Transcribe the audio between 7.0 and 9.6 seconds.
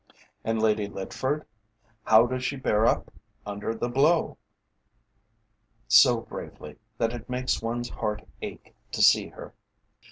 it makes one's heart ache to see her."